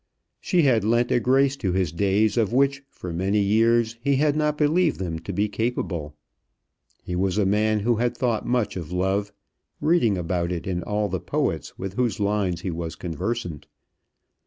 [0.39, 4.35] She had lent a grace to his days of which for many years he had
[4.35, 6.15] not believed them to be capable.
[7.03, 9.31] He was a man who had thought much of love,
[9.79, 13.67] reading about it in all the poets with whose lines he was conversant.